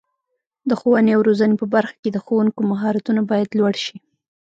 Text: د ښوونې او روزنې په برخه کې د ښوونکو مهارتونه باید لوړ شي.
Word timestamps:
د 0.69 0.71
ښوونې 0.79 1.11
او 1.15 1.21
روزنې 1.27 1.55
په 1.61 1.65
برخه 1.73 1.95
کې 2.01 2.09
د 2.11 2.17
ښوونکو 2.25 2.59
مهارتونه 2.71 3.21
باید 3.31 3.49
لوړ 3.59 3.73
شي. 3.85 3.97